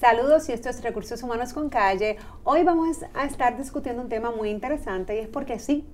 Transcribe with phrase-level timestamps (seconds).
[0.00, 2.18] Saludos y esto es Recursos Humanos con Calle.
[2.44, 5.84] Hoy vamos a estar discutiendo un tema muy interesante y es porque sí,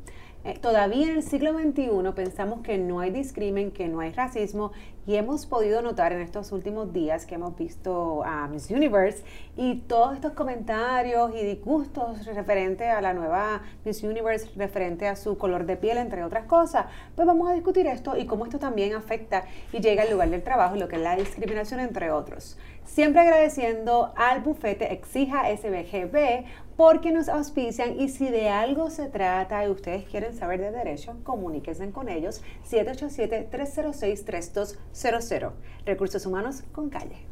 [0.44, 4.72] eh, todavía en el siglo XXI pensamos que no hay discrimen, que no hay racismo
[5.06, 9.24] y hemos podido notar en estos últimos días que hemos visto a Miss Universe
[9.56, 15.38] y todos estos comentarios y disgustos referente a la nueva Miss Universe, referente a su
[15.38, 16.86] color de piel, entre otras cosas,
[17.16, 20.42] pues vamos a discutir esto y cómo esto también afecta y llega al lugar del
[20.42, 22.58] trabajo lo que es la discriminación, entre otros.
[22.84, 26.44] Siempre agradeciendo al bufete Exija SBGB
[26.76, 31.16] porque nos auspician y si de algo se trata y ustedes quieren saber de derecho,
[31.24, 35.52] comuníquense con ellos 787-306-3200.
[35.86, 37.26] Recursos Humanos con Calle.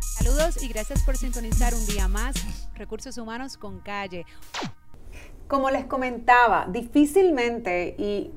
[0.00, 2.34] Saludos y gracias por sintonizar un día más
[2.74, 4.26] Recursos Humanos con Calle.
[5.46, 8.32] Como les comentaba, difícilmente y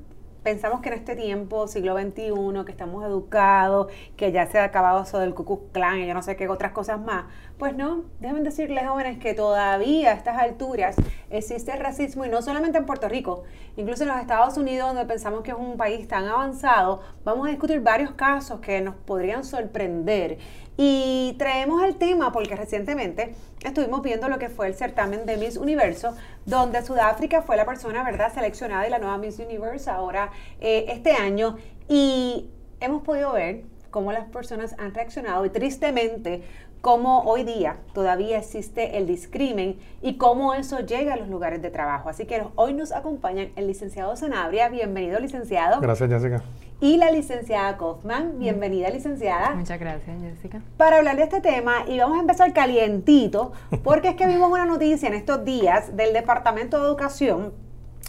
[0.50, 5.04] pensamos que en este tiempo, siglo XXI, que estamos educados, que ya se ha acabado
[5.04, 7.26] eso del Ku Klux y yo no sé qué otras cosas más,
[7.60, 10.96] pues no, déjenme decirles jóvenes que todavía a estas alturas
[11.30, 13.44] existe el racismo y no solamente en Puerto Rico,
[13.78, 17.52] incluso en los Estados Unidos donde pensamos que es un país tan avanzado, vamos a
[17.52, 20.40] discutir varios casos que nos podrían sorprender
[20.82, 23.36] y traemos el tema porque recientemente
[23.66, 28.02] estuvimos viendo lo que fue el certamen de Miss Universo, donde Sudáfrica fue la persona,
[28.02, 31.58] ¿verdad?, seleccionada y la nueva Miss Universe ahora eh, este año.
[31.90, 36.44] Y hemos podido ver cómo las personas han reaccionado y tristemente
[36.82, 41.70] cómo hoy día todavía existe el discrimen y cómo eso llega a los lugares de
[41.70, 42.10] trabajo.
[42.10, 44.70] Así que hoy nos acompañan el licenciado Sanabria.
[44.70, 45.82] Bienvenido, licenciado.
[45.82, 46.44] Gracias, Jessica
[46.82, 48.40] y la licenciada Kaufman.
[48.40, 49.52] Bienvenida, licenciada.
[49.52, 50.62] Muchas gracias, Jessica.
[50.78, 53.52] Para hablar de este tema, y vamos a empezar calientito,
[53.84, 57.54] porque es que vimos una noticia en estos días del Departamento de Educación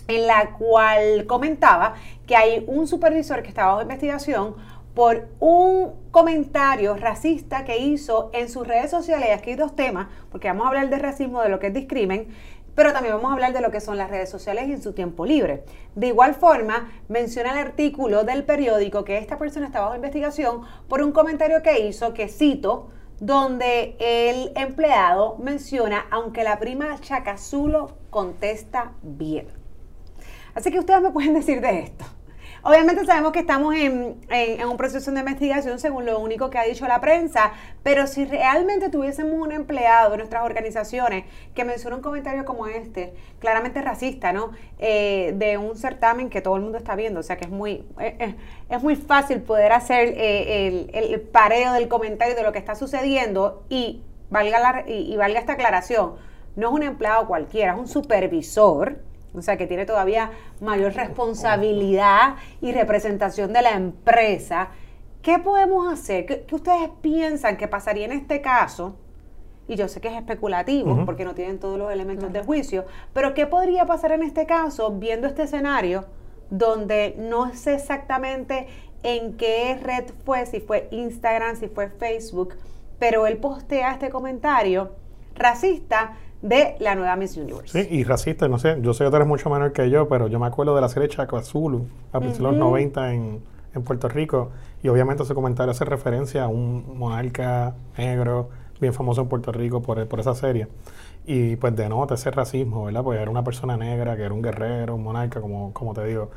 [0.06, 1.94] en la cual comentaba
[2.26, 4.54] que hay un supervisor que estaba bajo investigación
[4.94, 10.08] por un comentario racista que hizo en sus redes sociales, y aquí hay dos temas,
[10.30, 12.28] porque vamos a hablar de racismo, de lo que es discrimen,
[12.74, 15.26] pero también vamos a hablar de lo que son las redes sociales en su tiempo
[15.26, 15.64] libre.
[15.94, 21.03] De igual forma, menciona el artículo del periódico que esta persona está bajo investigación por
[21.03, 22.88] un comentario que hizo, que cito,
[23.19, 29.48] donde el empleado menciona, aunque la prima Chacazulo contesta bien.
[30.54, 32.04] Así que ustedes me pueden decir de esto.
[32.62, 34.19] Obviamente sabemos que estamos en,
[34.69, 38.91] un proceso de investigación según lo único que ha dicho la prensa, pero si realmente
[38.91, 44.50] tuviésemos un empleado de nuestras organizaciones que menciona un comentario como este, claramente racista, ¿no?
[44.78, 47.87] Eh, de un certamen que todo el mundo está viendo, o sea que es muy,
[47.99, 48.34] eh, eh,
[48.69, 53.65] es muy fácil poder hacer el, el, pareo del comentario de lo que está sucediendo
[53.70, 56.16] y valga, la, y valga esta aclaración,
[56.56, 58.99] no es un empleado cualquiera, es un supervisor
[59.34, 60.30] o sea, que tiene todavía
[60.60, 64.68] mayor responsabilidad y representación de la empresa.
[65.22, 66.26] ¿Qué podemos hacer?
[66.26, 68.96] ¿Qué, ustedes piensan que pasaría en este caso?
[69.69, 73.34] Y yo sé que es especulativo porque no tienen todos los elementos de juicio, pero
[73.34, 76.06] ¿qué podría pasar en este caso viendo este escenario
[76.50, 78.66] donde no sé exactamente
[79.04, 82.56] en qué red fue, si fue Instagram, si fue Facebook,
[82.98, 84.90] pero él postea este comentario
[85.34, 87.84] racista de la nueva Miss Universe.
[87.84, 90.28] Sí, y racista, no sé, yo sé que tú eres mucho menor que yo, pero
[90.28, 93.40] yo me acuerdo de la serie Chaco Zulu, a principios de los 90 en,
[93.74, 94.50] en, Puerto Rico,
[94.82, 98.48] y obviamente ese comentario hace referencia a un monarca negro
[98.80, 100.68] bien famoso en Puerto Rico por, por esa serie.
[101.26, 103.04] Y pues denota ese racismo, ¿verdad?
[103.04, 106.30] Pues era una persona negra, que era un guerrero, un monarca, como, como te digo.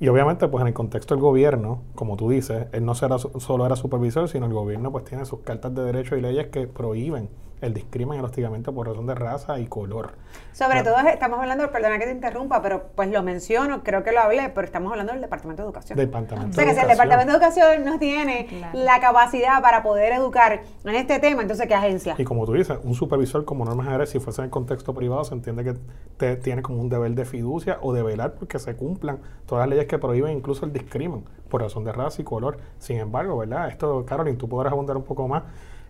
[0.00, 3.64] Y obviamente, pues en el contexto del gobierno, como tú dices, él no será, solo
[3.64, 7.28] era supervisor, sino el gobierno pues tiene sus cartas de derecho y leyes que prohíben
[7.60, 10.12] el discrimen y el hostigamiento por razón de raza y color.
[10.52, 14.20] Sobre todo estamos hablando, perdona que te interrumpa, pero pues lo menciono, creo que lo
[14.20, 15.98] hablé, pero estamos hablando del Departamento de Educación.
[15.98, 20.12] Departamento o sea, que si el Departamento de Educación no tiene la capacidad para poder
[20.12, 22.14] educar en este tema, entonces ¿qué agencia?
[22.18, 25.24] Y como tú dices, un supervisor como norma general, si fuese en el contexto privado,
[25.24, 25.74] se entiende que
[26.16, 29.70] te, tiene como un deber de fiducia o de velar porque se cumplan todas las
[29.70, 32.58] leyes que prohíben incluso el discrimen por razón de raza y color.
[32.78, 33.68] Sin embargo, ¿verdad?
[33.68, 35.44] Esto, Carolyn, tú podrás abundar un poco más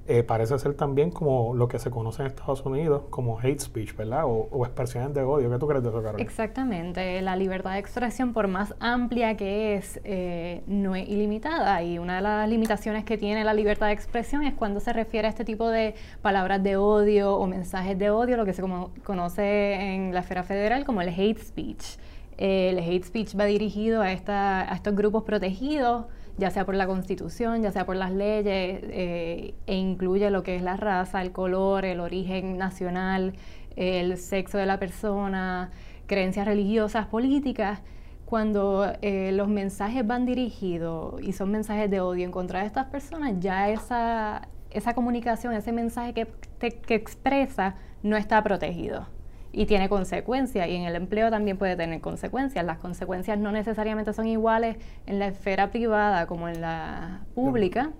[0.06, 3.96] eh, parece ser también como lo que se conoce en Estados Unidos como hate speech,
[3.96, 4.24] ¿verdad?
[4.26, 5.50] O, expresiones de odio.
[5.50, 6.20] ¿Qué tú crees de eso, Carol?
[6.20, 7.22] Exactamente.
[7.22, 11.82] La libertad de expresión, por más amplia que es, eh, no es ilimitada.
[11.82, 15.26] Y una de las limitaciones que tiene la libertad de expresión es cuando se refiere
[15.26, 18.62] a este tipo de palabras de odio o mensajes de odio, lo que se
[19.02, 21.96] conoce en la esfera federal como el hate speech.
[22.36, 26.04] el hate speech va dirigido a, esta, a estos grupos protegidos
[26.36, 30.56] ya sea por la constitución, ya sea por las leyes, eh, e incluye lo que
[30.56, 33.34] es la raza, el color, el origen nacional,
[33.76, 35.70] el sexo de la persona,
[36.06, 37.80] creencias religiosas, políticas,
[38.24, 42.86] cuando eh, los mensajes van dirigidos y son mensajes de odio en contra de estas
[42.86, 46.26] personas, ya esa, esa comunicación, ese mensaje que,
[46.58, 49.06] que expresa no está protegido
[49.54, 52.64] y tiene consecuencias y en el empleo también puede tener consecuencias.
[52.64, 57.92] Las consecuencias no necesariamente son iguales en la esfera privada como en la pública,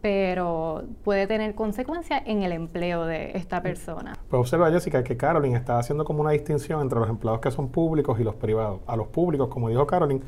[0.00, 4.14] pero puede tener consecuencias en el empleo de esta persona.
[4.30, 7.68] Pues observa Jessica que Carolyn está haciendo como una distinción entre los empleados que son
[7.68, 8.80] públicos y los privados.
[8.86, 10.22] A los públicos, como dijo Carolyn,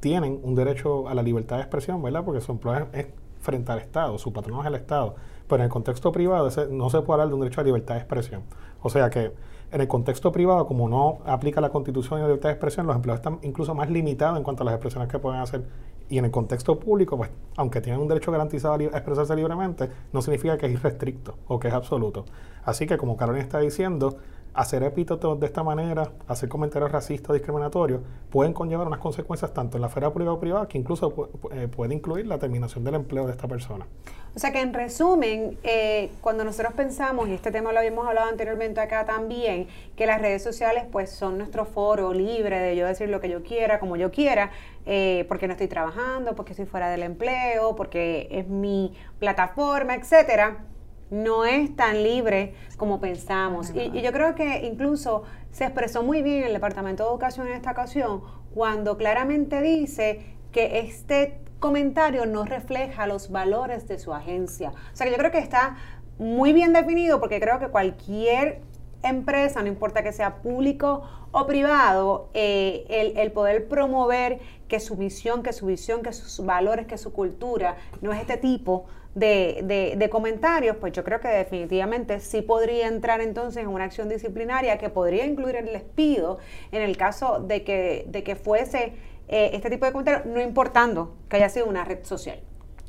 [0.00, 2.22] tienen un derecho a la libertad de expresión, ¿verdad?
[2.24, 3.06] Porque su empleo es
[3.40, 5.14] frente al Estado, su patrono es el Estado.
[5.46, 8.00] Pero en el contexto privado no se puede hablar de un derecho a libertad de
[8.00, 8.42] expresión.
[8.82, 9.32] O sea que
[9.72, 12.94] en el contexto privado, como no aplica la constitución y la libertad de expresión, los
[12.94, 15.64] empleados están incluso más limitados en cuanto a las expresiones que pueden hacer.
[16.10, 20.20] Y en el contexto público, pues, aunque tienen un derecho garantizado a expresarse libremente, no
[20.20, 22.26] significa que es irrestricto o que es absoluto.
[22.64, 24.18] Así que, como Carolina está diciendo,
[24.54, 28.00] hacer epítetos de esta manera, hacer comentarios racistas discriminatorios,
[28.30, 31.94] pueden conllevar unas consecuencias tanto en la esfera pública o privada que incluso eh, puede
[31.94, 33.86] incluir la terminación del empleo de esta persona.
[34.34, 38.30] O sea que en resumen, eh, cuando nosotros pensamos, y este tema lo habíamos hablado
[38.30, 43.10] anteriormente acá también, que las redes sociales pues son nuestro foro libre de yo decir
[43.10, 44.50] lo que yo quiera, como yo quiera,
[44.86, 50.64] eh, porque no estoy trabajando, porque estoy fuera del empleo, porque es mi plataforma, etcétera
[51.12, 53.70] no es tan libre como pensamos.
[53.74, 57.70] Y, yo creo que incluso se expresó muy bien el Departamento de Educación en esta
[57.72, 58.22] ocasión
[58.54, 64.70] cuando claramente dice que este comentario no refleja los valores de su agencia.
[64.70, 65.76] O sea que yo creo que está
[66.18, 68.62] muy bien definido porque creo que cualquier
[69.02, 74.96] empresa, no importa que sea público o privado, eh, el, el, poder promover que su
[74.96, 79.94] misión, que su visión, que sus valores, que su cultura no es este tipo de,
[79.98, 84.78] de, comentarios, pues yo creo que definitivamente sí podría entrar entonces en una acción disciplinaria
[84.78, 86.38] que podría incluir el despido
[86.70, 88.94] en el caso de que, de que fuese
[89.28, 92.40] eh, este tipo de comentarios, no importando que haya sido una red social.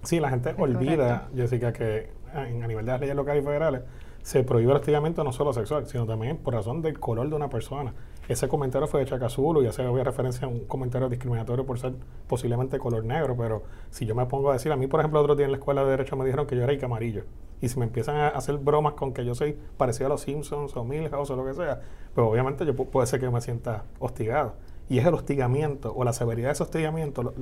[0.04, 3.82] Sí, la gente olvida, Jessica, que a nivel de las leyes locales y federales
[4.22, 7.50] se prohíbe el hostigamiento no solo sexual, sino también por razón del color de una
[7.50, 7.94] persona.
[8.30, 11.94] Ese comentario fue de Chacazulo y hace había referencia a un comentario discriminatorio por ser
[12.28, 15.36] posiblemente color negro, pero si yo me pongo a decir, a mí por ejemplo otro
[15.36, 17.26] día en la escuela de Derecho me dijeron que yo era Ica amarillo,
[17.60, 20.76] y si me empiezan a hacer bromas con que yo soy parecido a los Simpsons
[20.78, 21.82] o Milhouse o lo que sea,
[22.14, 24.54] pues obviamente yo puede ser que me sienta hostigado.
[24.90, 27.34] Y es el hostigamiento o la severidad de ese hostigamiento,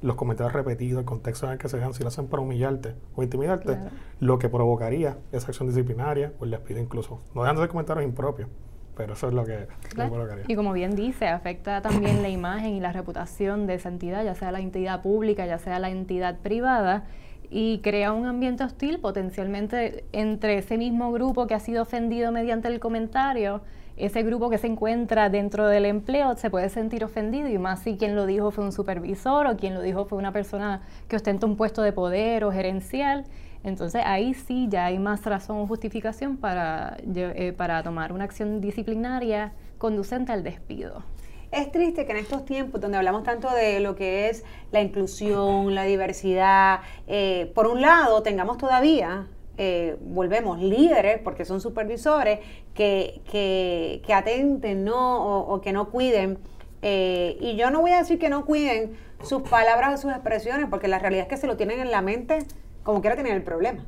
[0.00, 2.94] los comentarios repetidos, el contexto en el que se dan, si lo hacen para humillarte
[3.16, 3.78] o intimidarte,
[4.20, 7.20] lo que provocaría esa acción disciplinaria o el despido incluso.
[7.34, 8.48] No dejan de ser comentarios impropios.
[8.96, 9.66] Pero eso es lo que,
[10.46, 14.34] Y como bien dice, afecta también la imagen y la reputación de esa entidad, ya
[14.34, 17.04] sea la entidad pública, ya sea la entidad privada,
[17.50, 22.68] y crea un ambiente hostil potencialmente entre ese mismo grupo que ha sido ofendido mediante
[22.68, 23.60] el comentario,
[23.96, 27.96] ese grupo que se encuentra dentro del empleo se puede sentir ofendido y más si
[27.96, 31.46] quien lo dijo fue un supervisor o quien lo dijo fue una persona que ostenta
[31.46, 33.24] un puesto de poder o gerencial
[33.64, 38.60] entonces ahí sí ya hay más razón o justificación para, eh, para tomar una acción
[38.60, 41.02] disciplinaria conducente al despido.
[41.50, 45.74] Es triste que en estos tiempos donde hablamos tanto de lo que es la inclusión,
[45.74, 52.40] la diversidad, eh, por un lado tengamos todavía, eh, volvemos líderes, porque son supervisores,
[52.74, 55.40] que, que, que atenten ¿no?
[55.46, 56.38] o, que no cuiden.
[56.82, 60.88] y yo no voy a decir que no cuiden sus palabras o sus expresiones, porque
[60.88, 62.40] la realidad es que se lo tienen en la mente
[62.84, 63.84] como quiera tener el problema.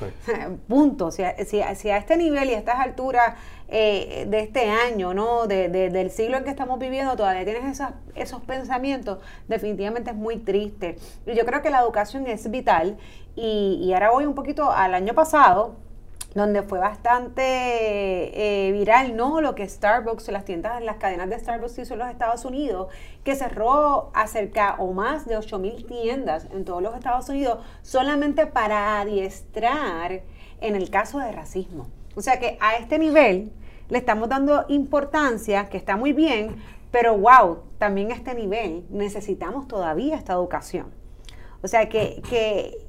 [0.68, 1.10] Punto.
[1.10, 3.34] Si a, si, a, este nivel y a estas alturas
[3.68, 5.46] eh, de este año, ¿no?
[5.46, 9.18] De, del siglo en que estamos viviendo, todavía tienes esas, esos pensamientos,
[9.48, 10.96] definitivamente es muy triste.
[11.26, 12.98] Y yo creo que la educación es vital.
[13.34, 15.76] Y, y ahora voy un poquito al año pasado,
[16.34, 19.40] donde fue bastante eh, viral, ¿no?
[19.40, 22.88] Lo que Starbucks, las tiendas, las cadenas de Starbucks hizo en los Estados Unidos,
[23.24, 28.46] que cerró acerca o más de 8 mil tiendas en todos los Estados Unidos solamente
[28.46, 30.22] para adiestrar
[30.60, 31.88] en el caso de racismo.
[32.14, 33.52] O sea que a este nivel
[33.88, 36.56] le estamos dando importancia, que está muy bien,
[36.90, 40.92] pero wow, también a este nivel necesitamos todavía esta educación.
[41.62, 42.81] O sea que, que,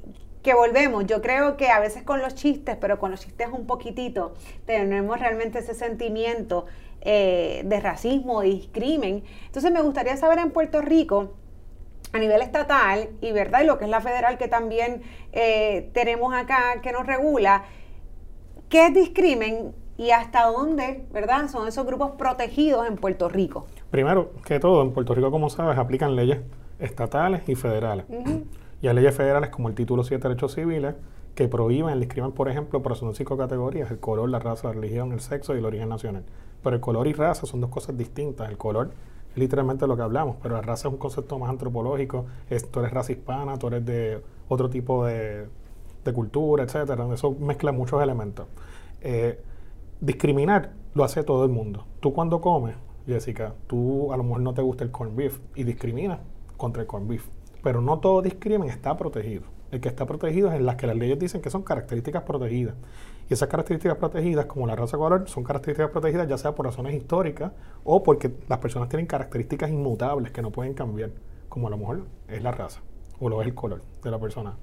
[0.43, 1.05] que volvemos.
[1.05, 4.33] Yo creo que a veces con los chistes, pero con los chistes un poquitito,
[4.65, 6.65] tenemos realmente ese sentimiento
[7.01, 9.23] eh, de racismo, y discrimen.
[9.45, 11.33] Entonces me gustaría saber en Puerto Rico,
[12.11, 16.33] a nivel estatal y verdad y lo que es la federal que también eh, tenemos
[16.33, 17.63] acá que nos regula
[18.69, 23.65] qué es discrimen y hasta dónde verdad son esos grupos protegidos en Puerto Rico.
[23.89, 26.39] Primero que todo en Puerto Rico como sabes aplican leyes
[26.79, 28.05] estatales y federales
[28.83, 30.95] y hay leyes federales como el Título 7 de Derechos Civiles
[31.35, 34.73] que prohíben el discrimen, por ejemplo, por son cinco categorías, el color, la raza, la
[34.73, 36.25] religión, el sexo y el origen nacional.
[36.61, 38.49] Pero el color y raza son dos cosas distintas.
[38.49, 38.91] El color
[39.35, 42.91] literalmente lo que hablamos, pero la raza es un concepto más antropológico, es, tú eres
[42.91, 45.47] raza hispana, tú eres de otro tipo de,
[46.03, 48.47] de cultura, etcétera, eso mezcla muchos elementos.
[48.99, 49.39] Eh,
[50.01, 51.85] discriminar lo hace todo el mundo.
[52.01, 52.75] Tú cuando comes,
[53.07, 56.19] Jessica, tú a lo mejor no te gusta el corn beef y discriminas
[56.57, 57.25] contra el corn beef,
[57.63, 59.43] pero no todo discrimen está protegido.
[59.71, 62.75] El que está protegido es en las que las leyes dicen que son características protegidas.
[63.27, 66.93] Y esas características protegidas, como la raza color, son características protegidas ya sea por razones
[66.93, 67.53] históricas
[67.85, 71.11] o porque las personas tienen características inmutables que no pueden cambiar,
[71.49, 72.81] como a lo mejor es la raza
[73.19, 74.57] o lo es el color de la persona.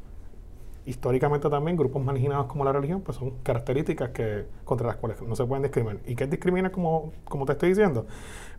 [0.84, 5.34] Históricamente también grupos marginados como la religión, pues son características que, contra las cuales no
[5.34, 6.00] se pueden discriminar.
[6.06, 8.06] ¿Y qué es discriminar como, como te estoy diciendo?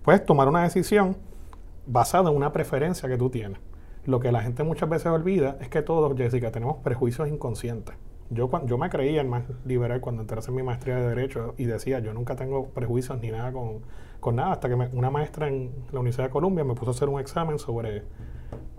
[0.04, 1.16] Pues tomar una decisión
[1.86, 3.60] basada en una preferencia que tú tienes.
[4.06, 7.96] Lo que la gente muchas veces olvida es que todos, Jessica, tenemos prejuicios inconscientes.
[8.30, 11.54] Yo, yo me creía el más liberal cuando entré a hacer mi maestría de Derecho
[11.58, 15.72] y decía, yo nunca tengo prejuicios ni nada con, nada, hasta que una maestra en
[15.92, 18.04] la Universidad de Columbia me puso a hacer un examen sobre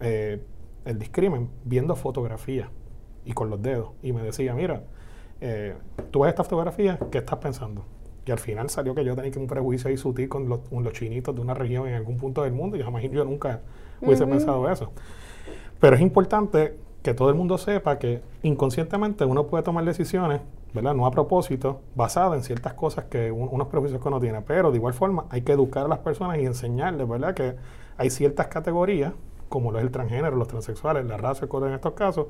[0.00, 0.42] eh,
[0.84, 2.68] el discrimen viendo fotografías
[3.24, 3.90] y con los dedos.
[4.02, 4.84] Y me decía, mira,
[5.40, 5.74] eh,
[6.10, 7.84] tú ves esta fotografía, ¿qué estás pensando?
[8.24, 11.34] Y al final salió que yo tenía que un prejuicio ahí sutil con los, chinitos
[11.34, 12.76] de una región en algún punto del mundo.
[12.76, 13.62] Y jamás yo nunca
[14.02, 14.90] hubiese pensado eso.
[15.80, 20.40] Pero es importante que todo el mundo sepa que inconscientemente uno puede tomar decisiones,
[20.72, 20.94] ¿verdad?
[20.94, 24.40] No a propósito, basadas en ciertas cosas que unos prejuicios que uno tiene.
[24.42, 27.34] Pero de igual forma hay que educar a las personas y enseñarles, ¿verdad?
[27.34, 27.56] Que
[27.96, 29.12] hay ciertas categorías,
[29.48, 32.26] como lo es el transgénero, los transexuales, la raza, el en estos casos,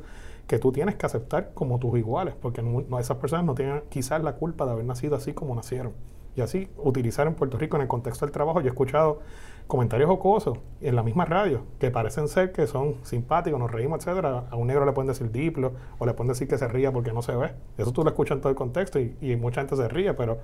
[0.47, 4.23] que tú tienes que aceptar como tus iguales, porque no, esas personas no tienen quizás
[4.23, 5.93] la culpa de haber nacido así como nacieron.
[6.35, 9.21] Y así, utilizar en Puerto Rico en el contexto del trabajo, yo he escuchado
[9.67, 14.45] comentarios jocosos en la misma radio que parecen ser que son simpáticos, nos reímos, etcétera.
[14.51, 17.12] A un negro le pueden decir diplo o le pueden decir que se ría porque
[17.12, 17.53] no se ve.
[17.77, 20.39] Eso tú lo escuchas en todo el contexto y, y mucha gente se ríe, pero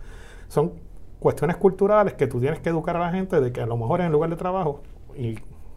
[0.49, 0.73] son
[1.19, 4.01] cuestiones culturales que tú tienes que educar a la gente de que a lo mejor
[4.01, 4.83] en el lugar de trabajo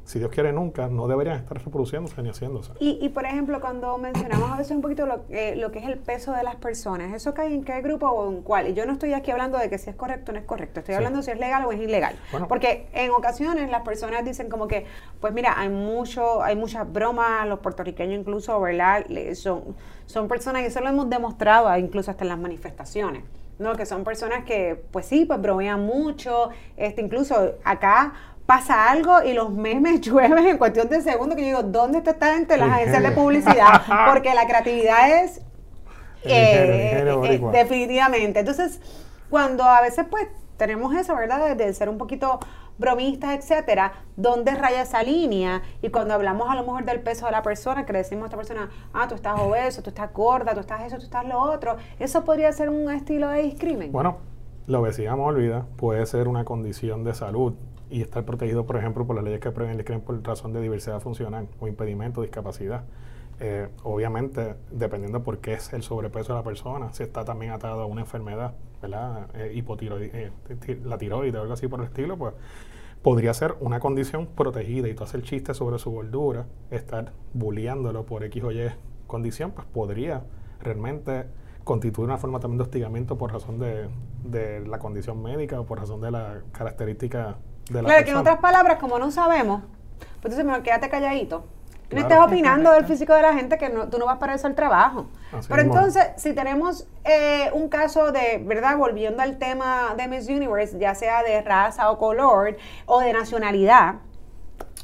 [0.06, 2.72] si Dios quiere nunca, no deberían estar reproduciéndose ni haciéndose.
[2.80, 5.86] Y, y por ejemplo, cuando mencionamos a veces un poquito lo, eh, lo, que es
[5.86, 8.68] el peso de las personas, ¿eso cae en qué grupo o en cuál?
[8.68, 10.80] Y yo no estoy aquí hablando de que si es correcto o no es correcto,
[10.80, 12.16] estoy hablando si es legal o es ilegal.
[12.48, 14.86] Porque en ocasiones las personas dicen como que,
[15.20, 19.06] pues mira, hay mucho, hay muchas bromas, los puertorriqueños incluso, ¿verdad?
[19.36, 23.24] Son, son personas, y eso lo hemos demostrado incluso hasta en las manifestaciones.
[23.62, 23.76] ¿no?
[23.76, 28.14] Que son personas que, pues sí, pues bromean mucho, este, incluso acá
[28.52, 32.12] pasa algo y los memes llueven en cuestión de segundos que yo digo, ¿dónde está
[32.12, 32.58] esta gente?
[32.58, 33.82] Las agencias de publicidad,
[34.12, 35.38] porque la creatividad es
[36.26, 38.40] eh, eh, definitivamente.
[38.40, 38.82] Entonces,
[39.30, 40.28] cuando a veces pues
[40.58, 41.56] tenemos eso, ¿verdad?
[41.56, 42.40] De, ser un poquito
[42.78, 45.62] bromistas, etcétera, ¿dónde raya esa línea?
[45.82, 48.26] Y cuando hablamos a lo mejor del peso de la persona, que le decimos a
[48.26, 51.40] esta persona, ah, tú estás obeso, tú estás gorda, tú estás eso, tú estás lo
[51.40, 53.94] otro, ¿eso podría ser un estilo de discrimen?
[53.94, 54.18] Bueno,
[54.68, 57.54] la obesidad, me olvida, puede ser una condición de salud
[57.92, 60.62] y estar protegido, por ejemplo, por las leyes que prevén el crimen por razón de
[60.62, 62.86] diversidad funcional o impedimento, discapacidad.
[63.42, 67.82] Eh, obviamente, dependiendo por qué es el sobrepeso de la persona, si está también atado
[67.82, 69.28] a una enfermedad, ¿verdad?
[69.36, 70.32] Eh, hipotiroide,
[70.68, 72.34] eh, la tiroides o algo así por el estilo, pues
[73.02, 78.24] podría ser una condición protegida y tú hacer chistes sobre su gordura, estar bulliándolo por
[78.24, 78.70] X o Y
[79.06, 80.24] condición, pues podría
[80.62, 81.26] realmente
[81.66, 83.90] constituir una forma también de hostigamiento por razón de,
[84.24, 87.38] de la condición médica o por razón de la característica
[87.72, 89.64] claro, que en otras palabras, como no sabemos,
[90.22, 91.46] pues entonces mejor quédate calladito.
[91.92, 94.48] No estés opinando del físico de la gente que no, tú no vas para eso
[94.48, 95.08] al trabajo.
[95.50, 98.78] Pero entonces, si tenemos eh, un caso de, ¿verdad?
[98.78, 103.96] Volviendo al tema de Miss Universe, ya sea de raza o color o de nacionalidad,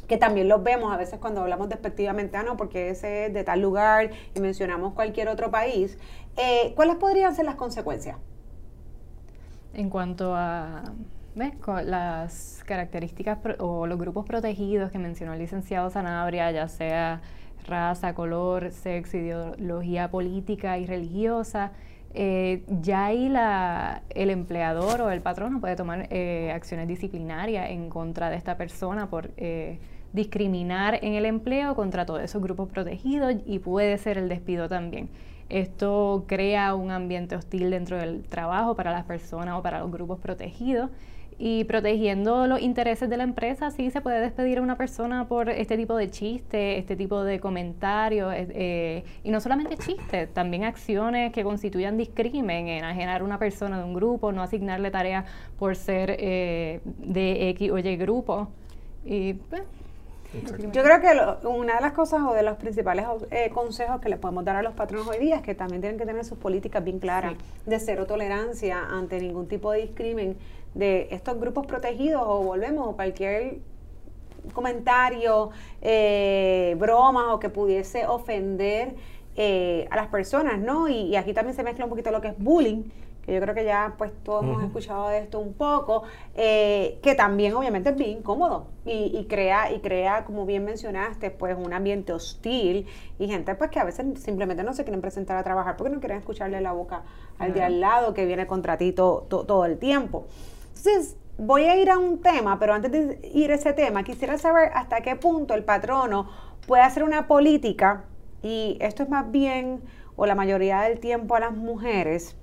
[0.07, 3.43] que también los vemos a veces cuando hablamos despectivamente, ah, no, porque ese es de
[3.43, 5.97] tal lugar y mencionamos cualquier otro país,
[6.35, 8.17] eh, ¿cuáles podrían ser las consecuencias?
[9.73, 10.83] En cuanto a
[11.37, 11.53] ¿ves?
[11.85, 17.21] las características o los grupos protegidos que mencionó el licenciado Sanabria, ya sea
[17.67, 21.71] raza, color, sexo, ideología política y religiosa,
[22.13, 27.89] eh, ya ahí la, el empleador o el patrono puede tomar eh, acciones disciplinarias en
[27.89, 29.79] contra de esta persona por eh,
[30.13, 35.09] discriminar en el empleo contra todos esos grupos protegidos y puede ser el despido también.
[35.49, 40.19] Esto crea un ambiente hostil dentro del trabajo para las personas o para los grupos
[40.19, 40.89] protegidos
[41.39, 45.49] y protegiendo los intereses de la empresa, sí se puede despedir a una persona por
[45.49, 51.31] este tipo de chiste, este tipo de comentarios, eh, y no solamente chistes, también acciones
[51.31, 55.25] que constituyan discrimen, enajenar a una persona de un grupo, no asignarle tareas
[55.59, 58.47] por ser eh, de X o Y grupo.
[59.05, 59.61] Y, pues,
[60.73, 64.17] yo creo que una de las cosas o de los principales eh, consejos que le
[64.17, 66.83] podemos dar a los patronos hoy día es que también tienen que tener sus políticas
[66.83, 70.37] bien claras de cero tolerancia ante ningún tipo de discrimen
[70.77, 73.59] de estos grupos protegidos o volvemos o cualquier
[74.53, 75.49] comentario,
[75.81, 78.95] eh, broma o que pudiese ofender
[79.35, 80.87] eh, a las personas, ¿no?
[80.87, 82.83] Y, aquí también se mezcla un poquito lo que es bullying,
[83.23, 86.03] que yo creo que ya pues todos hemos escuchado de esto un poco,
[86.33, 91.57] eh, que también obviamente es bien incómodo y, crea, y crea, como bien mencionaste, pues
[91.57, 92.87] un ambiente hostil
[93.19, 95.99] y gente pues que a veces simplemente no se quieren presentar a trabajar porque no
[95.99, 97.03] quieren escucharle la boca
[97.37, 100.25] al de al lado que viene contra ti todo el tiempo.
[100.77, 104.37] Entonces, voy a ir a un tema, pero antes de ir a ese tema, quisiera
[104.37, 106.29] saber hasta qué punto el patrono
[106.67, 108.05] puede hacer una política,
[108.43, 109.81] y esto es más bien,
[110.15, 112.35] o la mayoría del tiempo a las mujeres,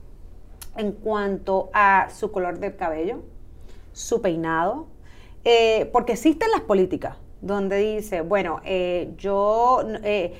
[0.76, 3.22] en cuanto a su color de cabello,
[3.92, 4.88] su peinado,
[5.44, 10.32] eh, porque existen las políticas donde dice, bueno, eh, yo eh,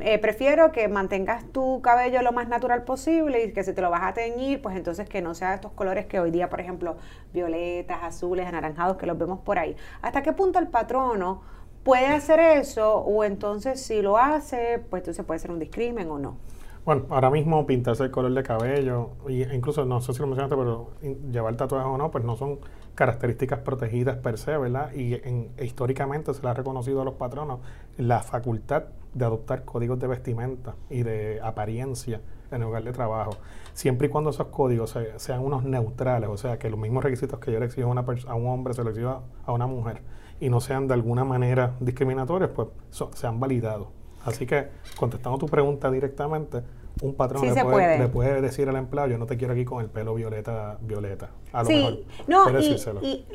[0.00, 3.88] eh, prefiero que mantengas tu cabello lo más natural posible y que si te lo
[3.88, 6.96] vas a teñir, pues entonces que no sea estos colores que hoy día, por ejemplo,
[7.32, 9.74] violetas, azules, anaranjados, que los vemos por ahí.
[10.02, 11.40] ¿Hasta qué punto el patrono
[11.84, 16.18] puede hacer eso o entonces si lo hace, pues entonces puede ser un discrimen o
[16.18, 16.36] no?
[16.84, 20.90] Bueno, ahora mismo pintarse el color de cabello, incluso no sé si lo mencionaste, pero
[21.30, 22.58] llevar tatuajes o no, pues no son
[22.94, 24.92] características protegidas per se, ¿verdad?
[24.92, 25.20] Y
[25.62, 27.60] históricamente se le ha reconocido a los patronos
[27.96, 28.84] la facultad
[29.14, 32.20] de adoptar códigos de vestimenta y de apariencia
[32.50, 33.32] en el lugar de trabajo,
[33.72, 37.50] siempre y cuando esos códigos sean unos neutrales, o sea, que los mismos requisitos que
[37.50, 40.02] yo le exijo a, una a un hombre se le exijo a una mujer
[40.38, 42.68] y no sean de alguna manera discriminatorios, pues
[43.14, 43.88] sean validados.
[44.24, 46.62] Así que, contestando tu pregunta directamente,
[47.02, 50.14] un patrón le, puede, decir al empleado, yo no te quiero aquí con el pelo
[50.14, 51.30] violeta, violeta.
[51.52, 52.78] A lo sí, no, y,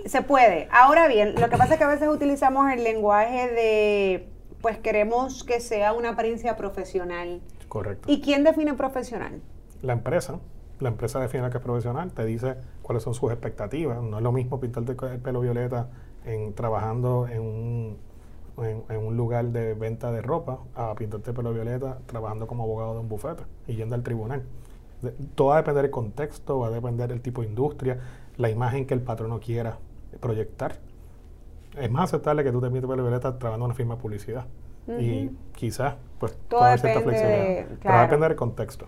[0.06, 0.70] se puede.
[0.72, 4.30] Ahora bien, lo que pasa es que a veces utilizamos el lenguaje de,
[4.62, 7.42] pues queremos que sea una apariencia profesional.
[7.68, 8.10] Correcto.
[8.10, 9.42] ¿Y quién define profesional?
[9.82, 10.40] La empresa.
[10.80, 14.02] La empresa define que es profesional, te dice cuáles son sus expectativas.
[14.02, 15.90] No es lo mismo pintarte el pelo violeta
[16.24, 17.98] en trabajando en un
[18.64, 23.00] en, un lugar de venta de ropa a pintarte pelo violeta trabajando como abogado de
[23.02, 24.44] un bufete y yendo al tribunal.
[25.36, 28.00] todo va a depender del contexto, va a depender del tipo de industria,
[28.38, 29.78] la imagen que el patrono quiera
[30.20, 30.76] proyectar.
[31.78, 34.46] Es más aceptable que tú te pintes pelo violeta trabajando en una firma de publicidad.
[35.00, 37.66] Y quizás, pues, todo cierta flexibilidad.
[37.82, 38.88] Pero va a depender del contexto.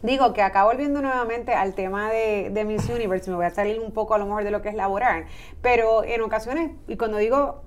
[0.00, 3.80] Digo que acá volviendo nuevamente al tema de, de, Miss Universe, me voy a salir
[3.80, 5.26] un poco a lo mejor de lo que es laboral,
[5.62, 7.62] pero en ocasiones, y cuando digo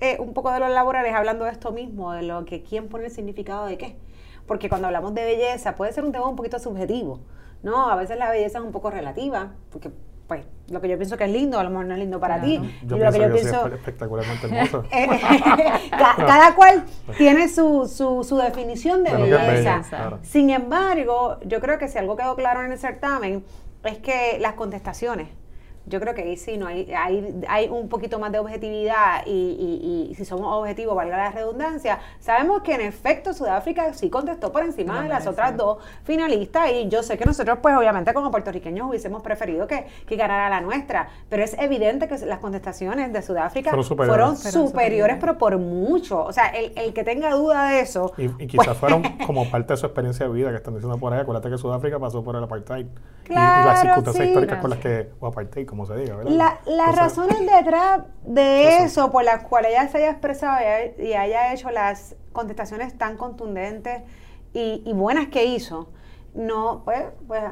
[0.00, 3.06] eh, un poco de los laborales hablando de esto mismo, de lo que quién pone
[3.06, 3.96] el significado de qué.
[4.46, 7.20] Porque cuando hablamos de belleza puede ser un tema un poquito subjetivo,
[7.62, 7.90] ¿no?
[7.90, 9.90] A veces la belleza es un poco relativa, porque
[10.26, 12.40] pues lo que yo pienso que es lindo, a lo mejor no es lindo para
[12.40, 12.60] ti.
[12.84, 14.84] Yo lo que yo pienso espectacularmente hermoso.
[15.90, 16.84] cada, cual
[17.16, 19.82] tiene su, su, su definición de belleza.
[20.22, 23.44] Sin embargo, yo creo que si algo quedó claro en el certamen
[23.84, 25.28] es que las contestaciones
[25.86, 30.08] yo creo que ahí sí, no hay, hay, hay un poquito más de objetividad y,
[30.10, 34.64] y, si somos objetivos, valga la redundancia, sabemos que en efecto Sudáfrica sí contestó por
[34.64, 38.88] encima de las otras dos finalistas y yo sé que nosotros pues obviamente como puertorriqueños
[38.88, 43.70] hubiésemos preferido que, que ganara la nuestra, pero es evidente que las contestaciones de Sudáfrica
[43.70, 46.24] fueron superiores, pero por mucho.
[46.24, 48.12] O sea, el, el, que tenga duda de eso...
[48.16, 51.12] Y, quizás pues, fueron como parte de su experiencia de vida que están diciendo por
[51.12, 52.86] ahí, acuérdate que Sudáfrica pasó por el apartheid
[53.28, 55.10] y, las circunstancias históricas con las que...
[55.20, 56.58] o apartheid, como se diga, ¿verdad?
[56.64, 60.58] las razones detrás de eso, por las cuales ella se haya expresado
[60.98, 64.02] y haya hecho las contestaciones tan contundentes
[64.54, 65.90] y, buenas que hizo,
[66.36, 67.42] no, pues, pues,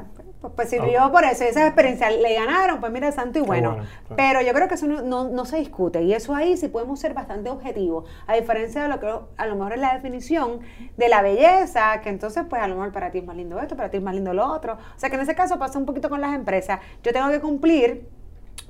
[0.40, 3.78] pues, pues sirvió por eso, esa experiencia le ganaron, pues mira, santo y bueno.
[4.16, 7.14] Pero yo creo que eso no, no, se discute y eso ahí sí podemos ser
[7.14, 10.60] bastante objetivos, a diferencia de lo que a lo mejor es la definición
[10.96, 13.76] de la belleza, que entonces pues a lo mejor para ti es más lindo esto,
[13.76, 14.74] para ti es más lindo lo otro.
[14.74, 16.80] O sea que en ese caso pasa un poquito con las empresas.
[17.02, 18.08] Yo tengo que cumplir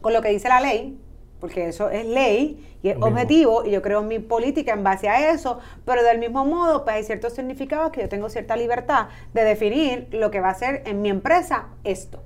[0.00, 0.98] con lo que dice la ley,
[1.44, 5.30] porque eso es ley y es objetivo, y yo creo mi política en base a
[5.30, 9.44] eso, pero del mismo modo, pues hay ciertos significados que yo tengo cierta libertad de
[9.44, 12.22] definir lo que va a ser en mi empresa esto.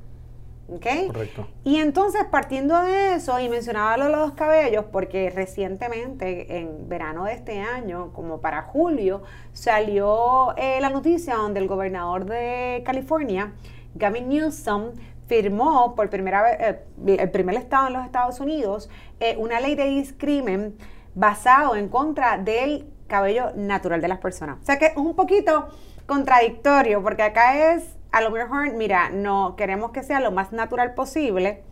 [0.72, 0.86] ¿Ok?
[1.08, 1.48] Correcto.
[1.64, 7.24] Y entonces, partiendo de eso, y mencionaba lo de los cabellos, porque recientemente, en verano
[7.24, 13.52] de este año, como para julio, salió eh, la noticia donde el gobernador de California,
[13.96, 14.92] Gavin Newsom,
[15.28, 19.74] firmó por primera vez, eh, el primer estado en los Estados Unidos, eh, una ley
[19.74, 20.76] de discrimen
[21.14, 24.58] basado en contra del cabello natural de las personas.
[24.62, 25.68] O sea que es un poquito
[26.06, 30.94] contradictorio, porque acá es, a lo mejor, mira, no queremos que sea lo más natural
[30.94, 31.62] posible.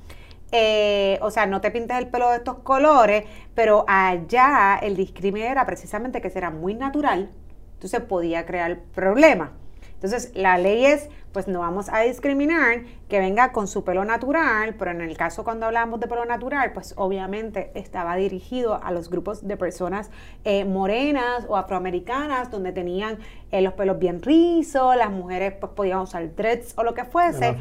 [0.52, 5.42] Eh, o sea, no te pintes el pelo de estos colores, pero allá el discrimen
[5.42, 7.30] era precisamente que será muy natural,
[7.74, 9.50] entonces podía crear problemas.
[9.94, 14.75] Entonces, la ley es, pues no vamos a discriminar que venga con su pelo natural,
[14.79, 19.11] pero en el caso cuando hablamos de pelo natural, pues obviamente estaba dirigido a los
[19.11, 20.11] grupos de personas
[20.46, 23.18] eh, morenas o afroamericanas, donde tenían
[23.51, 27.55] eh, los pelos bien rizos, las mujeres pues podían usar dreads o lo que fuese.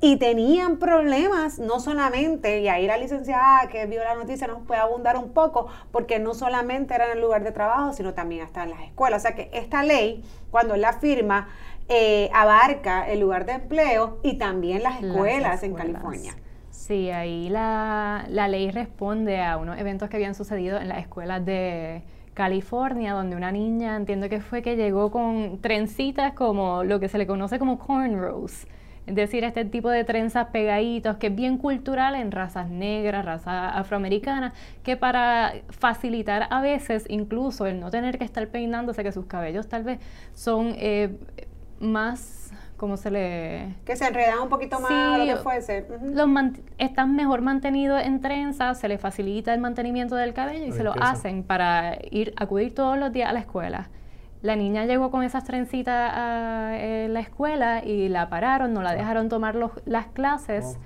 [0.00, 4.80] Y tenían problemas, no solamente, y ahí la licenciada que vio la noticia nos puede
[4.80, 8.62] abundar un poco, porque no solamente era en el lugar de trabajo, sino también hasta
[8.62, 9.22] en las escuelas.
[9.22, 11.48] O sea que esta ley, cuando la firma,
[11.88, 16.34] eh, abarca el lugar de empleo y también las escuelas, en California.
[16.70, 21.44] Sí, ahí la, la ley responde a unos eventos que habían sucedido en las escuelas
[21.44, 22.02] de
[22.34, 27.18] California, donde una niña, entiendo que fue que llegó con trencitas como lo que se
[27.18, 28.66] le conoce como cornrows
[29.08, 33.72] es decir, este tipo de trenzas pegaditos que es bien cultural en razas negras, razas
[33.74, 39.24] afroamericanas, que para facilitar a veces incluso el no tener que estar peinándose, que sus
[39.24, 39.98] cabellos tal vez
[40.34, 41.16] son eh,
[41.80, 42.38] más
[42.78, 43.74] ¿cómo se le...?
[43.84, 45.84] Que se enredan un poquito más, lo que fuese.
[46.00, 46.28] los
[46.78, 50.94] están mejor mantenidos en trenzas, se les facilita el mantenimiento del cabello y se lo
[50.98, 53.90] hacen para ir acudir todos los días a la escuela.
[54.40, 58.94] La niña llegó con esas trencitas a eh, la escuela y la pararon, no la
[58.94, 60.78] dejaron tomar las clases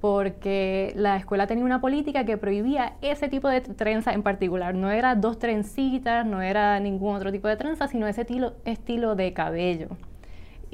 [0.00, 4.74] porque la escuela tenía una política que prohibía ese tipo de trenza en particular.
[4.74, 9.14] No era dos trencitas, no era ningún otro tipo de trenza, sino ese estilo, estilo
[9.16, 9.96] de cabello.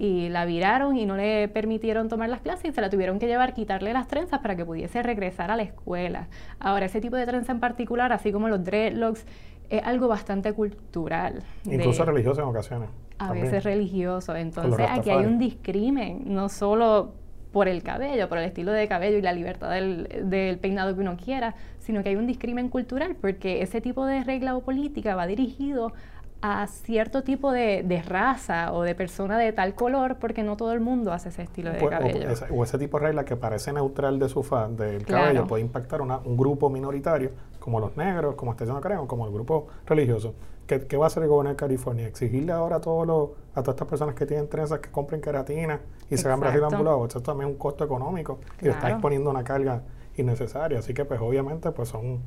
[0.00, 3.26] Y la viraron y no le permitieron tomar las clases y se la tuvieron que
[3.26, 6.28] llevar, quitarle las trenzas para que pudiese regresar a la escuela.
[6.60, 9.26] Ahora, ese tipo de trenza en particular, así como los dreadlocks,
[9.68, 11.42] es algo bastante cultural.
[11.64, 12.90] Incluso religioso en ocasiones.
[13.18, 14.36] A veces religioso.
[14.36, 17.14] Entonces aquí hay un discrimen, no solo
[17.52, 21.16] por el cabello, por el estilo de cabello y la libertad del, peinado que uno
[21.16, 25.26] quiera, sino que hay un discrimen cultural porque ese tipo de regla o política va
[25.26, 25.92] dirigido
[26.40, 30.80] a cierto tipo de, raza o de persona de tal color porque no todo el
[30.80, 32.28] mundo hace ese estilo de cabello.
[32.52, 36.00] O, ese tipo de regla que parece neutral de su fa, del cabello puede impactar
[36.00, 40.34] una, un grupo minoritario como los negros, como este no creo, como el grupo religioso.
[40.66, 42.06] ¿Qué, ¿Qué, va a hacer el gobierno de California?
[42.06, 45.80] Exigirle ahora a, todos los, a todas estas personas que tienen trenzas que compren queratina
[46.10, 47.06] y se hagan Brasil ambulado.
[47.06, 49.82] Eso también es un costo económico y está exponiendo una carga
[50.16, 50.78] innecesaria.
[50.78, 52.20] Así que pues obviamente pues son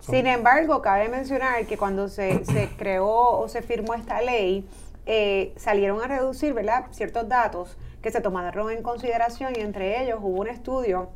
[0.00, 2.42] sin embargo, cabe mencionar que cuando se,
[2.78, 4.66] creó o se firmó esta ley,
[5.06, 6.86] eh, salieron a reducir ¿verdad?
[6.90, 11.10] ciertos datos que se tomaron en consideración y entre ellos hubo un estudio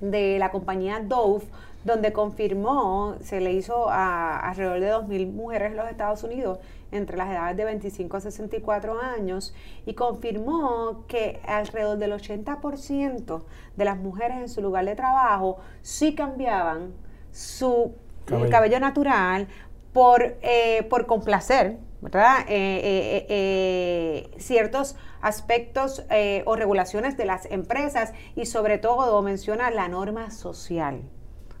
[0.00, 1.44] de la compañía Dove
[1.84, 6.58] donde confirmó, se le hizo a alrededor de 2.000 mujeres en los Estados Unidos
[6.90, 9.54] entre las edades de 25 a 64 años
[9.86, 13.42] y confirmó que alrededor del 80%
[13.76, 16.92] de las mujeres en su lugar de trabajo sí cambiaban
[17.30, 17.94] su
[18.26, 19.48] cabello, cabello natural
[19.96, 22.40] por, eh, por complacer, ¿verdad?
[22.48, 26.04] Eh, eh, ciertos aspectos
[26.44, 31.00] o regulaciones de las empresas y sobre todo menciona la norma social.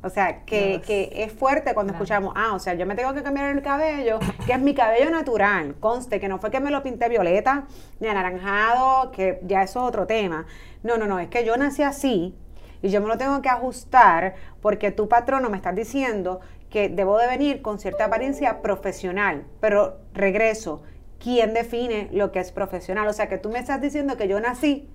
[0.02, 0.82] O sea, que,
[1.16, 4.52] es fuerte cuando escuchamos, ah, o sea, yo me tengo que cambiar el cabello, que
[4.52, 7.64] es mi cabello natural, conste, que no fue que me lo pinté violeta
[8.00, 10.46] ni anaranjado, que ya eso es otro tema.
[10.82, 12.36] No, no, no, es que yo nací así
[12.82, 16.40] y yo me lo tengo que ajustar porque tu patrono me está diciendo
[16.76, 20.82] que debo de venir con cierta apariencia profesional, pero regreso,
[21.18, 23.08] ¿quién define lo que es profesional?
[23.08, 24.86] O sea, que tú me estás diciendo que yo nací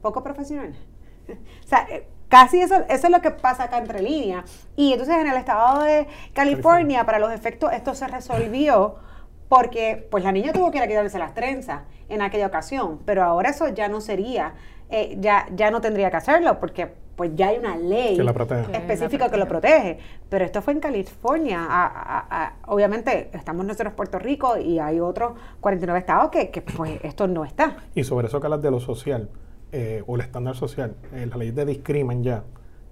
[0.00, 0.74] poco profesional.
[1.28, 4.66] o sea, eh, casi eso, eso es lo que pasa acá entre líneas.
[4.76, 8.94] Y entonces en el estado de California, para los efectos, esto se resolvió
[9.50, 13.24] porque pues la niña tuvo que ir a quitarse las trenzas en aquella ocasión, pero
[13.24, 14.54] ahora eso ya no sería,
[14.88, 18.18] eh, ya, ya no tendría que hacerlo, porque pues ya hay una ley
[18.72, 19.98] específica que lo protege.
[20.30, 21.68] Pero esto fue en California.
[22.66, 27.44] obviamente estamos nosotros en Puerto Rico y hay otros 49 estados que, pues esto no
[27.44, 27.76] está.
[27.94, 29.28] Y sobre eso que hablas de lo social
[29.70, 32.42] eh, o el estándar social, eh, la ley de discrimen ya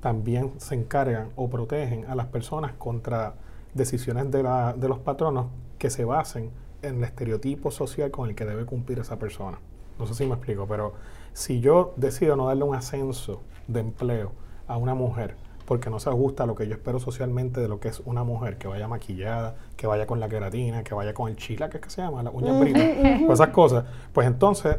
[0.01, 3.33] también se encargan o protegen a las personas contra
[3.73, 5.47] decisiones de, la, de los patronos
[5.79, 6.51] que se basen
[6.83, 9.59] en el estereotipo social con el que debe cumplir esa persona.
[9.99, 10.93] No sé si me explico, pero
[11.33, 14.33] si yo decido no darle un ascenso de empleo
[14.67, 15.37] a una mujer
[15.69, 18.25] porque no se ajusta a lo que yo espero socialmente de lo que es una
[18.25, 21.77] mujer, que vaya maquillada, que vaya con la queratina, que vaya con el chila, que
[21.77, 22.83] es que se llama, la uña britas,
[23.27, 24.79] pues esas cosas, pues entonces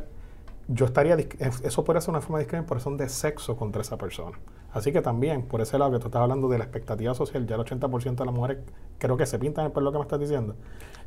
[0.68, 1.16] yo estaría,
[1.64, 4.40] eso puede ser una forma de discriminación de sexo contra esa persona.
[4.74, 7.56] Así que también, por ese lado que tú estás hablando de la expectativa social, ya
[7.56, 8.58] el 80% de las mujeres
[8.98, 10.56] creo que se pintan por lo que me estás diciendo.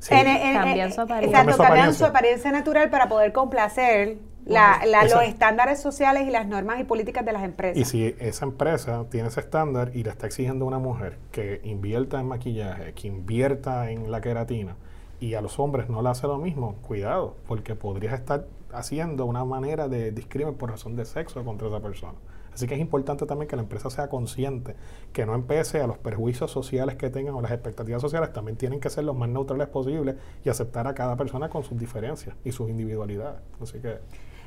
[0.09, 1.41] cambian su apariencia.
[1.41, 6.85] Exacto, cambian su apariencia natural para poder complacer los estándares sociales y las normas y
[6.85, 7.77] políticas de las empresas.
[7.77, 11.61] Y si esa empresa tiene ese estándar y le está exigiendo a una mujer que
[11.65, 14.77] invierta en maquillaje, que invierta en la queratina,
[15.21, 19.45] y a los hombres no le hace lo mismo, cuidado, porque podrías estar haciendo una
[19.45, 22.15] manera de discrimen por razón de sexo contra esa persona.
[22.53, 24.75] Así que es importante también que la empresa sea consciente,
[25.13, 28.81] que no empiece a los perjuicios sociales que tengan o las expectativas sociales, también tienen
[28.81, 32.53] que ser los más neutrales posibles y aceptar a cada persona con sus diferencias y
[32.53, 33.41] sus individualidades.
[33.61, 34.01] Así que...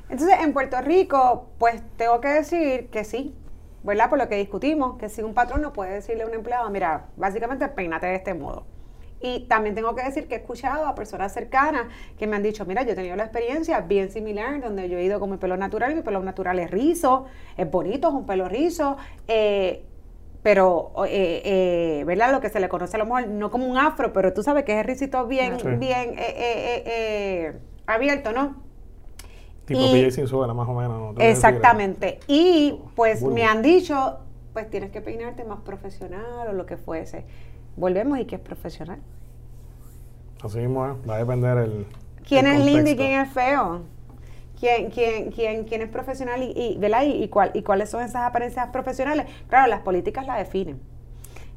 [0.10, 3.36] Entonces, en Puerto Rico, pues tengo que decir que sí,
[3.84, 4.10] ¿verdad?
[4.10, 7.08] Por lo que discutimos, que si un patrón no puede decirle a un empleado, mira,
[7.18, 8.66] básicamente peínate de este modo.
[9.22, 11.88] Y también tengo que decir que he escuchado a personas cercanas
[12.20, 15.04] que me han dicho, mira, yo he tenido la experiencia bien similar, donde yo he
[15.04, 17.26] ido con mi pelo natural mi pelo natural es rizo,
[17.58, 19.84] es bonito, es un pelo rizo, eh,
[20.44, 22.32] pero, eh, eh, ¿verdad?
[22.32, 24.64] Lo que se le conoce a lo mejor, no como un afro, pero tú sabes
[24.64, 26.16] que es el rizito bien, bien
[27.88, 28.65] abierto, ¿no?
[29.66, 31.16] Tipo y, sin suela, más o menos.
[31.20, 32.20] Exactamente.
[32.28, 34.20] Y pues me han dicho,
[34.54, 37.26] pues tienes que peinarte más profesional o lo que fuese
[37.76, 39.00] volvemos y que es profesional.
[40.42, 41.86] Así mismo es, va a depender el.
[42.28, 43.82] ¿Quién es lindo y quién es feo?
[44.60, 48.24] ¿Quién, quién, quién, quién es profesional y, y, Y, y, cuál, y cuáles son esas
[48.24, 49.26] apariencias profesionales?
[49.50, 50.80] Claro, las políticas la definen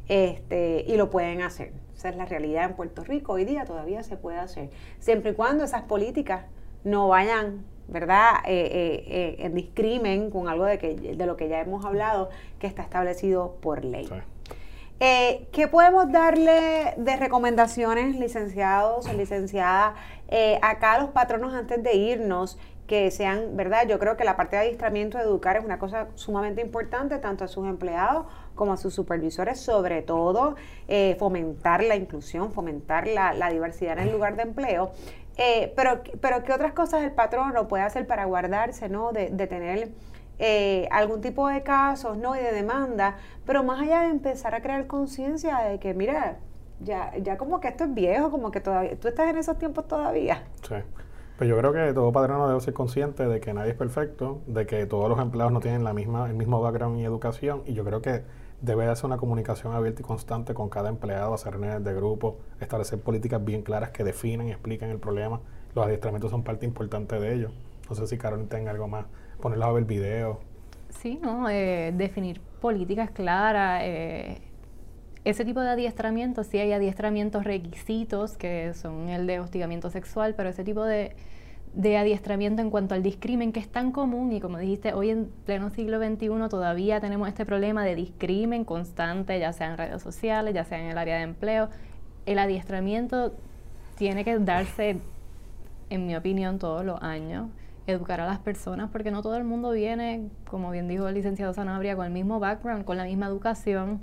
[0.09, 1.73] este, y lo pueden hacer.
[1.97, 3.35] Esa es la realidad en Puerto Rico.
[3.35, 4.71] Hoy día todavía se puede hacer.
[4.99, 6.45] Siempre y cuando esas políticas
[6.85, 11.49] no vayan, ¿verdad?, eh, eh, eh, en discrimen con algo de, que, de lo que
[11.49, 14.09] ya hemos hablado, que está establecido por ley.
[15.01, 19.95] Eh, ¿Qué podemos darle de recomendaciones, licenciados o licenciadas,
[20.27, 22.59] eh, acá a los patronos antes de irnos?
[22.89, 23.87] Que sean, ¿verdad?
[23.87, 27.45] Yo creo que la parte de adiestramiento, de educar, es una cosa sumamente importante, tanto
[27.45, 30.57] a sus empleados como a sus supervisores, sobre todo
[30.89, 34.91] eh, fomentar la inclusión, fomentar la, diversidad en el lugar de empleo.
[35.77, 39.13] Pero, pero, ¿qué otras cosas el patrón lo puede hacer para guardarse, ¿no?
[39.13, 39.91] De, de tener
[40.41, 42.37] eh, algún tipo de casos ¿no?
[42.37, 46.37] y de demanda, pero más allá de empezar a crear conciencia de que, mira,
[46.79, 49.89] ya, ya como que esto es viejo, como que todavía, tú estás en esos tiempos
[49.89, 50.45] todavía.
[50.63, 50.77] Sí.
[51.37, 54.67] Pues yo creo que todo patrono debe ser consciente de que nadie es perfecto, de
[54.67, 57.85] que todos los empleados no tienen la misma, el mismo background y educación, y yo
[57.85, 58.23] creo que
[58.61, 63.01] debe hacer una comunicación abierta y constante con cada empleado, hacer reuniones de grupo, establecer
[63.01, 65.41] políticas bien claras que definen y expliquen el problema.
[65.75, 67.51] Los adiestramientos son parte importante de ello.
[67.89, 69.07] No sé si Carolina tenga algo más
[69.41, 70.41] ponerlos a ver video.
[70.91, 71.49] Sí, ¿no?
[71.49, 73.83] Eh, definir políticas claras.
[73.85, 74.41] Eh,
[75.25, 80.49] ese tipo de adiestramiento, sí hay adiestramientos requisitos, que son el de hostigamiento sexual, pero
[80.49, 81.15] ese tipo de,
[81.75, 85.27] de adiestramiento en cuanto al discrimen, que es tan común y como dijiste, hoy en
[85.47, 90.55] pleno siglo XXI todavía tenemos este problema de discrimen constante, ya sea en redes sociales,
[90.55, 91.69] ya sea en el área de empleo.
[92.27, 93.35] El adiestramiento
[93.97, 94.99] tiene que darse,
[95.91, 97.49] en mi opinión, todos los años
[97.87, 101.55] educar a las personas, porque no todo el mundo viene, como bien dijo el licenciado
[101.55, 104.01] Sanabria, con el mismo background, con la misma educación.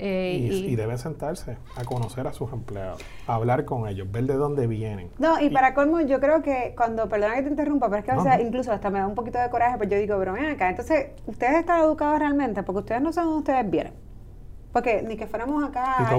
[0.00, 4.34] Eh, y, deben sentarse a conocer a sus empleados, a hablar con ellos, ver de
[4.34, 5.10] dónde vienen.
[5.18, 8.10] No, y, para colmo, yo creo que cuando, perdona que te interrumpa, pero es que
[8.12, 10.46] a veces incluso hasta me da un poquito de coraje, pero yo digo, pero ven
[10.46, 12.62] acá, entonces, ¿ustedes están educados realmente?
[12.62, 14.07] Porque ustedes no saben dónde ustedes vienen.
[14.72, 16.16] Porque ni que fuéramos acá.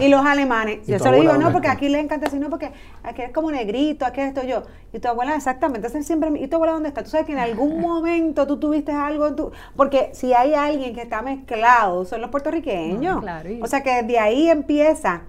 [0.00, 0.86] ¿Y, los alemanes.
[0.86, 2.70] Yo solo digo, no, porque aquí le encanta decir, no, porque
[3.02, 4.62] aquí es como negrito, aquí esto yo.
[4.92, 6.30] Y tu abuela, exactamente, es siempre.
[6.38, 7.02] ¿Y tu abuela dónde está?
[7.02, 9.52] Tú sabes que en algún momento tú tuviste algo en tu.
[9.74, 13.20] Porque si hay alguien que está mezclado, son los puertorriqueños.
[13.20, 15.22] claro, o sea que de ahí empieza.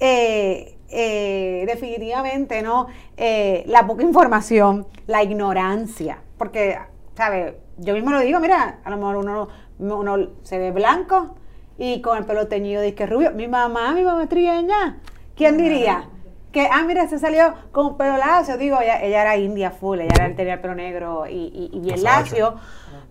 [0.00, 2.88] Eh, eh, definitivamente, ¿no?
[3.16, 6.18] Eh, la poca información, la ignorancia.
[6.36, 6.76] Porque,
[7.14, 7.54] ¿sabes?
[7.78, 11.36] Yo mismo lo digo, mira, a lo mejor uno, uno se ve blanco
[11.78, 13.32] y con el pelo teñido disque rubio.
[13.32, 14.98] Mi mamá, mi mamá trieña.
[15.36, 16.08] ¿Quién diría?
[16.52, 18.58] Que, ah, mira, se salió con pelo lacio.
[18.58, 22.02] Digo, ella, ella era india full, ella era, tenía el pelo negro y, y, bien
[22.02, 22.56] lacio,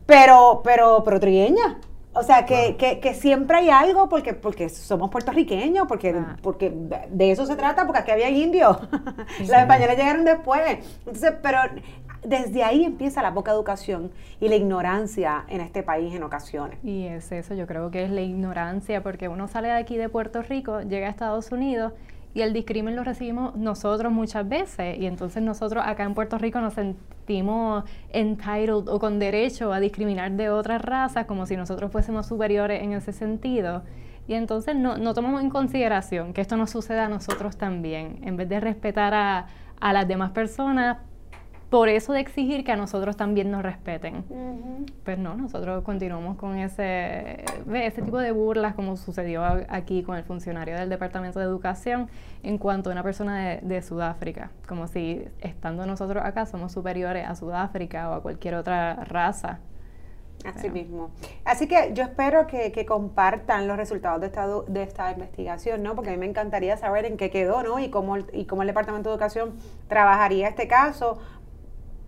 [0.06, 1.80] pero, pero, pero trieña.
[2.14, 6.36] O sea, que, que, que, siempre hay algo porque, porque somos puertorriqueños, porque, ah.
[6.42, 6.70] porque
[7.10, 8.78] de eso se trata, porque aquí había indios.
[9.40, 10.80] Los españoles llegaron después.
[11.06, 11.60] Entonces, pero
[12.24, 16.78] desde ahí empieza la poca educación y la ignorancia en este país en ocasiones.
[16.84, 20.10] Y es eso, yo creo que es la ignorancia, porque uno sale de aquí de
[20.10, 21.94] Puerto Rico, llega a Estados Unidos
[22.34, 26.62] y el discrimen lo recibimos nosotros muchas veces y entonces nosotros acá en Puerto Rico
[26.62, 32.28] nos sentimos entitled o con derecho a discriminar de otras razas como si nosotros fuésemos
[32.28, 33.84] superiores en ese sentido.
[34.28, 38.20] Y entonces no, no tomamos en consideración que esto nos suceda a nosotros también.
[38.24, 39.48] En vez de respetar a,
[39.82, 41.00] a las demás personas,
[41.72, 44.26] por eso de exigir que a nosotros también nos respeten.
[45.06, 50.26] Pues no, nosotros continuamos con ese, ese tipo de burlas como sucedió aquí con el
[50.26, 52.10] funcionario del Departamento de Educación
[52.44, 57.36] en cuanto a una persona de, Sudáfrica, como si estando nosotros acá somos superiores a
[57.36, 59.60] Sudáfrica o a cualquier otra raza.
[60.44, 61.12] Así mismo.
[61.46, 65.96] Así que yo espero que, compartan los resultados de esta, de esta investigación, ¿no?
[65.96, 67.80] Porque a mí me encantaría saber en qué quedó, ¿no?
[67.80, 69.54] Y cómo, y cómo el Departamento de Educación
[69.88, 71.20] trabajaría este caso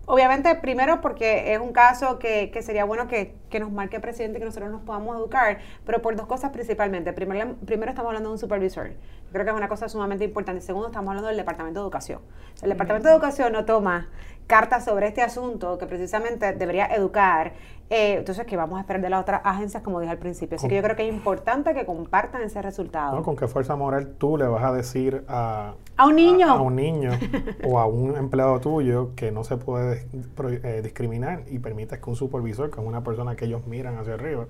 [0.06, 4.02] Obviamente, primero porque es un caso que, que sería bueno que, que, nos marque el
[4.02, 7.12] presidente, que nosotros nos podamos educar, pero por dos cosas principalmente.
[7.12, 8.92] Primero, primero estamos hablando de un supervisor.
[9.32, 10.60] creo que es una cosa sumamente importante.
[10.60, 12.20] Segundo, estamos hablando del Departamento de Educación.
[12.62, 14.08] El Departamento de Educación no toma
[14.46, 17.52] cartas sobre este asunto que precisamente debería educar.
[17.90, 20.56] Eh, entonces, ¿qué vamos a esperar de las otras agencias, como dije al principio?
[20.56, 23.22] Así que yo creo que es importante que compartan ese resultado.
[23.22, 26.76] ¿Con qué fuerza moral tú le vas a decir a, a un niño, a, un
[26.76, 27.10] niño
[27.64, 30.06] o a un empleado tuyo que no se puede
[30.62, 34.14] eh, discriminar y permites que un supervisor, que es una persona que ellos miran hacia
[34.14, 34.46] arriba,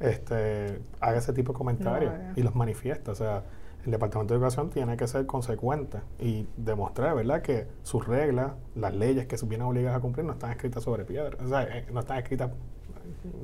[0.00, 3.12] este, haga ese tipo de comentarios y los manifiesta?
[3.12, 3.42] O sea,
[3.84, 8.94] el Departamento de Educación tiene que ser consecuente y demostrar, ¿verdad?, que sus reglas, las
[8.94, 11.86] leyes que se vienen obligadas a cumplir no están escritas sobre piedra, o sea, eh,
[11.92, 12.50] no están escritas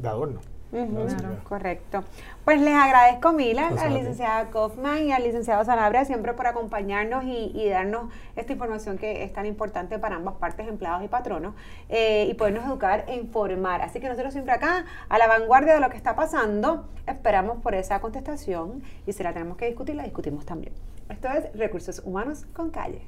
[0.01, 0.41] de adorno
[1.45, 2.05] correcto.
[2.45, 7.25] Pues les agradezco Mila, a la licenciada Kaufman y al licenciado Sanabria siempre por acompañarnos
[7.25, 11.55] y, darnos esta información que es tan importante para ambas partes, empleados y patronos,
[11.89, 13.83] eh, y podernos educar e informar.
[13.83, 17.75] Así que nosotros siempre acá, a la vanguardia de lo que está pasando, esperamos por
[17.75, 20.73] esa contestación y si la tenemos que discutir, la discutimos también.
[21.09, 23.03] Esto es Recursos Humanos con Calle.